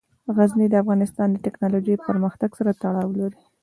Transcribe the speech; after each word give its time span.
غزني 0.35 0.67
د 0.69 0.75
افغانستان 0.83 1.27
د 1.31 1.37
تکنالوژۍ 1.45 1.95
پرمختګ 2.07 2.49
سره 2.59 2.71
تړاو 2.81 3.09
لري. 3.19 3.41